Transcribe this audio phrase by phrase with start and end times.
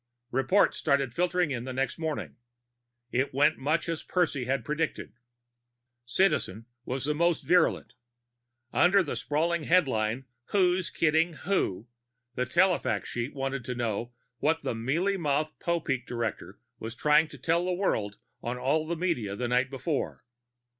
[0.31, 2.37] The reports started filtering in the next morning.
[3.11, 5.13] It went much as Percy had predicted.
[6.05, 7.93] Citizen was the most virulent.
[8.73, 11.87] Under the sprawling headline, WHO'S KIDDING WHO?
[12.33, 17.37] the telefax sheet wanted to know what the "mealy mouthed" Popeek director was trying to
[17.37, 20.25] tell the world on all media the night before.